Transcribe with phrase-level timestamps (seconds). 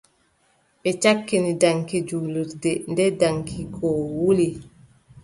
[0.81, 4.47] Ɓe cakkini daŋki jurlirnde, nden daŋki ɗo wuli.